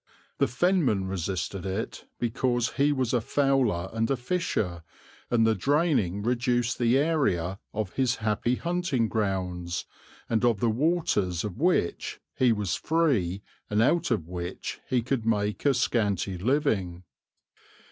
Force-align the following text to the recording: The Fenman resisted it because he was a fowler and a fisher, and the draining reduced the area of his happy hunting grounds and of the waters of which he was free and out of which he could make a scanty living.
The 0.39 0.47
Fenman 0.47 1.07
resisted 1.07 1.63
it 1.63 2.05
because 2.17 2.71
he 2.77 2.91
was 2.91 3.13
a 3.13 3.21
fowler 3.21 3.87
and 3.93 4.09
a 4.09 4.17
fisher, 4.17 4.81
and 5.29 5.45
the 5.45 5.53
draining 5.53 6.23
reduced 6.23 6.79
the 6.79 6.97
area 6.97 7.59
of 7.71 7.93
his 7.93 8.15
happy 8.15 8.55
hunting 8.55 9.07
grounds 9.07 9.85
and 10.27 10.43
of 10.43 10.59
the 10.59 10.71
waters 10.71 11.43
of 11.43 11.59
which 11.59 12.19
he 12.33 12.51
was 12.51 12.73
free 12.73 13.43
and 13.69 13.79
out 13.79 14.09
of 14.09 14.27
which 14.27 14.79
he 14.89 15.03
could 15.03 15.23
make 15.23 15.65
a 15.67 15.73
scanty 15.75 16.35
living. 16.35 17.03